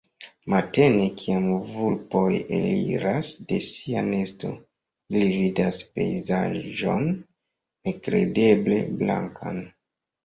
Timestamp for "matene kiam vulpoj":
0.51-2.31